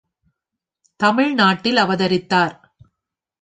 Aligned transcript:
தமிழ் 0.99 1.33
நாட்டில் 1.33 1.77
அவதரித்தார். 1.77 2.55